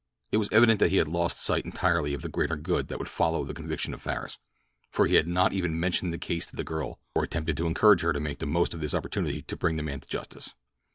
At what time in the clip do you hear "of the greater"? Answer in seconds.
2.15-2.55